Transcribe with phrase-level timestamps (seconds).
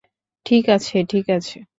[0.45, 1.57] ঠিক আছে ঠিক আছে।